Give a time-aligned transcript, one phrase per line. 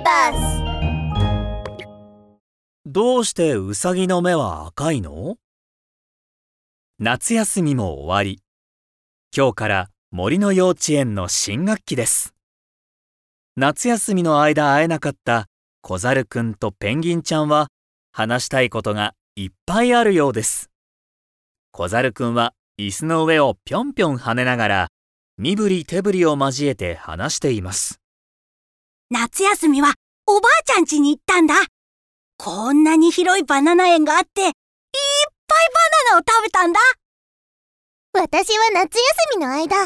[0.00, 0.62] バス
[2.86, 5.36] どうしてウサギの目は赤いの？
[6.98, 8.42] 夏休みも終わり。
[9.36, 12.34] 今日から森の幼稚園の新学期です。
[13.56, 15.46] 夏休みの間会えなかった
[15.82, 17.68] 小猿くんとペンギンちゃんは
[18.10, 20.70] 話したいことがいっぱいあるようです。
[21.72, 24.88] 小猿くんは椅子の上をぴょんぴょん跳ねながら
[25.36, 28.00] 身振り手振りを交えて話しています。
[29.10, 29.94] 夏休みは
[30.26, 31.54] おばあちゃん家に行ったんだ。
[32.36, 34.52] こんなに広いバナナ園があって、いっぱい
[36.06, 36.80] バナナを食べたんだ。
[38.12, 39.84] 私は夏休みの間、パ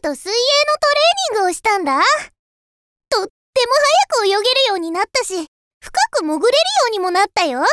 [0.02, 0.38] と水泳の
[1.32, 1.98] トレーニングをしたんだ。
[3.08, 3.30] とっても
[4.14, 5.46] 早く泳げるようになったし、
[5.80, 6.48] 深く潜れるよ
[6.88, 7.64] うにもなったよ。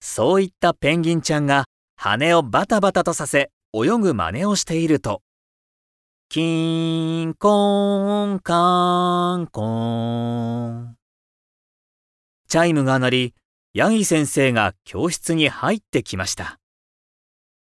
[0.00, 1.66] そういったペンギンちゃんが
[1.96, 5.22] 羽をバタバタとさせ泳ぐ真似をしていると、
[6.30, 10.94] キーンコンカンコン。
[12.48, 13.34] チャイムが鳴り、
[13.72, 16.58] ヤギ先生が教室に入ってきました。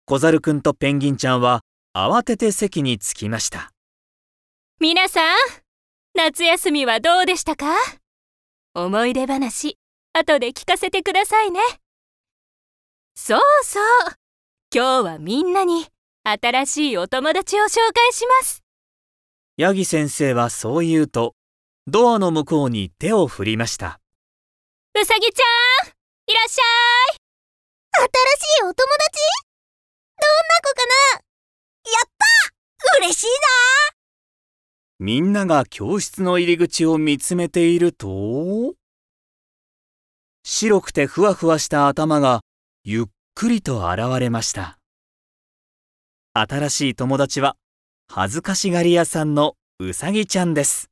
[0.05, 1.59] 小猿くんとペンギンちゃんは
[1.93, 3.71] 慌てて席に着きました。
[4.79, 5.35] 皆さん、
[6.15, 7.65] 夏休みはどうでしたか？
[8.75, 9.77] 思い出話、
[10.13, 11.59] 後で聞かせてくださいね。
[13.13, 13.83] そうそう。
[14.73, 15.85] 今日はみんなに
[16.25, 18.63] 新しいお友達を紹介します。
[19.57, 21.35] ヤギ先生はそう言うと、
[21.85, 23.99] ドアの向こうに手を振りました。
[24.95, 25.43] うさぎちゃ
[25.85, 26.61] ん、いらっしゃ
[27.13, 27.17] い。
[27.95, 28.07] 新し
[28.61, 28.83] いお友達？
[30.17, 31.21] どんな子かな？
[31.91, 33.27] やった嬉しい
[34.99, 38.75] みんなが教室の入り口を見つめていると、
[40.45, 42.39] 白くてふわふわした頭が
[42.85, 44.79] ゆっくりと現れました。
[46.35, 47.57] 新しい友達は
[48.11, 50.89] 恥ずかしがり屋さんのうさぎちゃんです。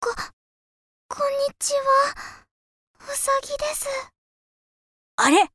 [0.00, 0.12] こん
[1.48, 1.80] にちは。
[2.98, 3.86] うさぎです。
[5.16, 5.26] な。
[5.26, 5.46] あれ？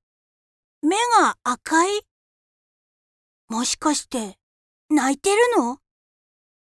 [0.81, 2.01] 目が赤い？
[3.49, 4.37] もしかして、
[4.89, 5.79] 泣いてるの？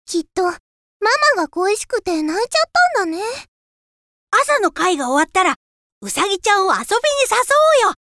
[0.06, 0.52] きっと、マ
[1.36, 3.22] マが恋しくて泣いちゃったんだね。
[4.30, 5.56] 朝の会が終わったら、
[6.00, 6.86] うさぎちゃんを遊びに
[7.30, 7.36] 誘
[7.84, 7.94] おうよ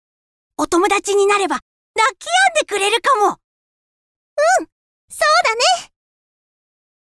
[0.58, 1.60] お友達になれば、
[1.96, 3.38] 泣き止んでくれるかも
[5.08, 5.92] そうだね。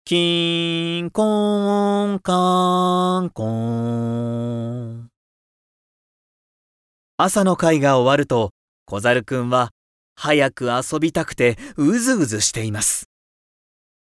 [0.04, 5.10] キーンコーンカーンコーン。
[7.16, 8.52] 朝の会が終わると、
[8.86, 9.70] 小猿くんは
[10.14, 13.06] 早く遊びたくてうずうずしています。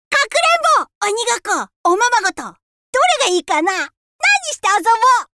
[0.10, 0.40] かくれ
[0.84, 3.84] んぼ鬼ごっこおままごとどれがいいかな何
[4.52, 4.90] して遊ぼ
[5.26, 5.30] う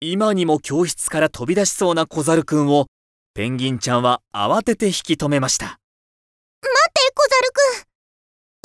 [0.00, 2.86] 今にも教室から飛び出しそうな小猿くんを、
[3.34, 5.78] ペンギンちゃんは慌てて引き止めました。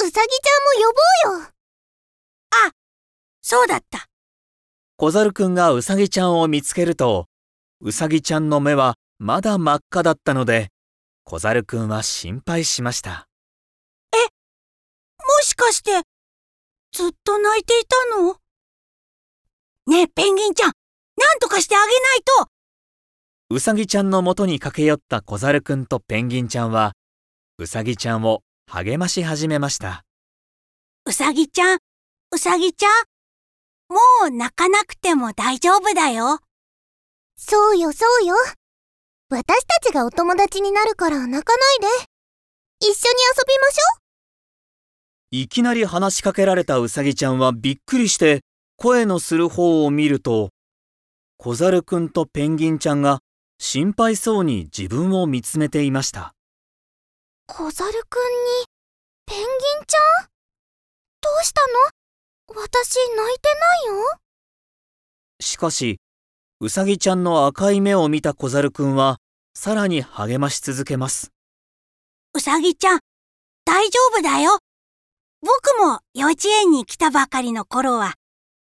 [0.07, 0.93] うさぎちゃんも呼
[1.31, 1.51] ぼうよ。
[3.41, 4.07] そうだった。
[4.95, 7.27] 小猿くんがうさぎちゃんを見つけると、
[7.81, 10.69] うさぎちゃんの目はまだ真っ赤だったので、
[11.25, 13.27] 小猿くんは心配しました。
[14.13, 15.91] もしかして、
[16.93, 18.37] ずっと泣いていたの？
[19.87, 20.71] ねえ、ペンギンちゃん、
[21.17, 22.49] なんとかしてあげないと
[23.49, 26.93] うさぎちゃんの元に駆け寄った小猿くんとペンギンちゃんは、
[27.57, 30.03] うさぎちゃんを励まし始めました。
[31.05, 31.79] うさぎちゃん、
[32.31, 32.89] うさぎちゃん、
[33.89, 36.39] もう泣かなくても大丈夫だよ。
[37.37, 38.35] そうよ、そうよ。
[39.29, 41.87] 私たちがお友達になるから泣かないで。
[42.81, 42.95] 一緒に遊
[43.47, 43.99] びましょ
[45.31, 48.41] いきなり話しかけられたうさぎちゃんはびっくりして、
[48.75, 50.49] 声のする方を見ると、
[51.37, 53.19] 小猿くんとペンギンちゃんが
[53.59, 56.33] 心配そうに自分を見つめていました。
[57.49, 57.53] う。
[57.53, 58.19] 小猿くん
[58.61, 58.65] に、
[59.25, 59.47] ペンギン
[59.85, 60.27] ちゃん？
[61.21, 61.61] どうした
[62.53, 62.63] の？
[62.63, 64.17] 私泣いてないよ？
[65.39, 65.99] しかし、
[66.59, 69.17] うさぎちゃんの赤い目を見た小猿くんは、
[69.53, 71.31] さらに励まし続けます。
[72.33, 72.99] うさぎちゃん、
[73.65, 74.59] 大丈夫だよ。
[75.41, 78.13] 僕も幼稚園に来たばかりの頃は、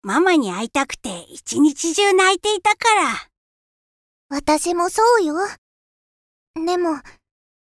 [0.03, 3.29] ママに会いたくて一日中泣いていたから。
[4.29, 5.35] 私もそうよ。
[6.55, 7.01] でも、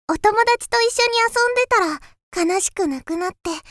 [0.07, 3.63] お友達と一緒に遊んでたら悲しくなくなって、楽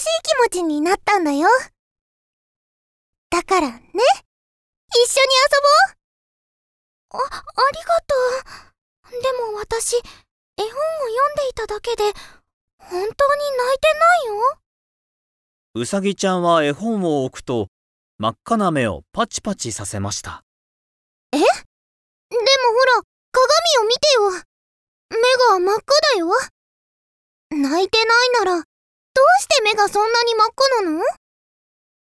[0.00, 1.48] しい気持ちになったんだよ。
[3.30, 4.00] だからね、一緒
[5.22, 5.30] に
[7.12, 7.22] 遊ぼう。
[7.22, 7.42] あ、あ
[7.72, 8.14] りがと
[9.16, 9.22] う。
[9.22, 10.00] でも私、絵
[10.62, 12.02] 本を読んでいただけで、
[12.78, 13.16] 本当に泣い
[13.78, 14.58] てないよ。
[15.74, 17.68] うさぎちゃんは絵本を置くと、
[18.18, 20.42] 真っ赤な目をパチパチさせました。
[21.32, 24.53] でもほら、鏡を見てよ。
[25.34, 25.84] 目が真っ赤
[26.14, 26.28] だよ。
[27.50, 28.64] 泣いてないなら、どう
[29.40, 31.04] して目がそんなに真っ赤なの？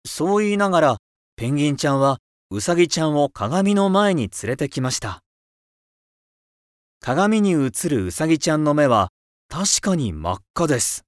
[0.06, 0.96] そう言いながら、
[1.36, 2.18] ペンギンちゃんは
[2.50, 5.20] うさぎちゃんを鏡の前に連れてきました。
[7.00, 9.08] 鏡に映るうさぎちゃんの目は
[9.48, 11.04] 確かに真っ赤です。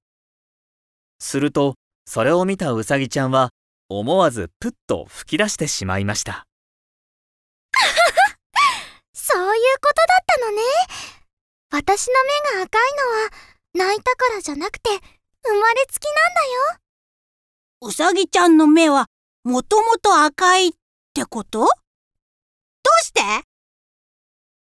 [1.19, 1.75] すると、
[2.05, 3.49] それを見たうさぎちゃんは
[3.89, 6.45] 思わずプッと吹き出してしまいました。
[9.13, 11.16] そういうことだったのね。
[11.77, 12.13] 私の
[12.55, 12.81] 目が赤い
[13.75, 16.41] のは泣いたからじゃなくて生まれつきなんだ
[16.71, 17.89] よ。
[17.89, 19.05] うさぎちゃんの目は
[19.43, 20.71] もともと赤いっ
[21.13, 21.59] てこと？
[21.59, 21.69] どう
[23.03, 23.21] して？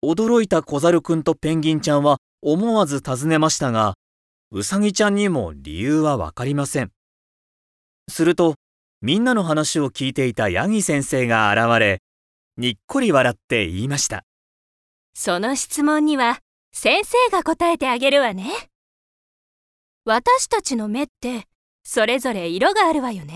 [0.04, 3.94] 驚いた小猿くんとペンギンちゃんは思わず尋ねましたが、
[4.50, 6.90] うさぎちゃんにも理由はわかりません。
[8.10, 8.56] すると、
[9.04, 12.02] みんなの話を聞いていたヤギ先生が現れ、
[12.58, 14.24] にっこり笑って言いました。
[15.14, 16.40] その質問には
[16.76, 18.52] 先生が答えてあげるわね。
[20.06, 21.46] 私たちの目って
[21.84, 23.36] それぞれ色があるわよね。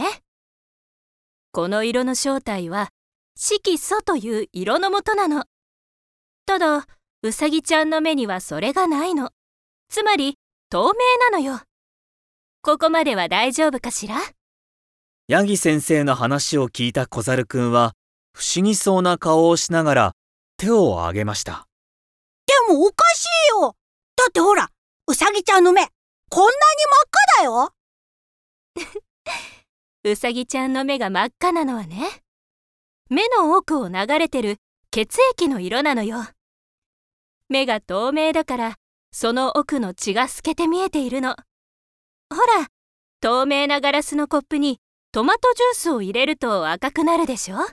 [1.52, 2.90] この色の正体は
[3.36, 5.46] 色素という色の元なの。
[6.46, 6.88] ただ、
[7.22, 9.30] うさぎちゃんの目にはそれがないの。
[9.90, 10.36] つまり
[10.70, 11.62] 透明なのよ。
[12.64, 14.16] ここまでは大丈夫かしら？
[15.28, 17.94] ヤギ先生の話を聞いた小猿くんは、
[18.34, 20.12] 不思議そうな顔をしながら
[20.58, 21.67] 手を挙げました。
[22.68, 23.76] でもおかしいよ。
[24.16, 24.70] だってほら、
[25.08, 25.88] うさぎちゃんの目、
[26.30, 26.56] こんなに
[26.86, 27.74] 真っ赤だよ。
[30.04, 32.24] うさぎちゃんの目が真っ赤なのはね、
[33.10, 34.58] 目の奥を流れてる
[34.92, 36.26] 血液の色なのよ。
[37.50, 38.76] 目が透明だから、
[39.12, 41.36] その奥の血が透けて見えているの。
[42.30, 42.68] ほら、
[43.22, 44.80] 透明なガラスのコップに
[45.12, 47.56] トマトジュースを入れると赤くなるでしょ。
[47.56, 47.70] なる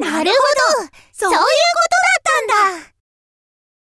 [0.00, 0.30] ほど。
[1.12, 1.38] そういうことだ
[2.18, 2.99] ったんだ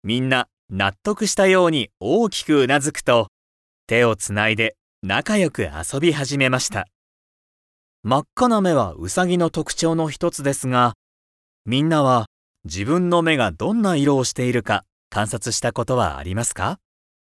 [0.07, 3.27] みんな納得したように大きくうなずくと、
[3.87, 6.87] 手をつないで仲良く遊び始めました。
[8.03, 10.93] 真っ赤な目はウサギの特徴の一つですが、
[11.65, 12.27] みんなは
[12.63, 16.79] 自分の目がどんな色をしているか観察したことはありますか？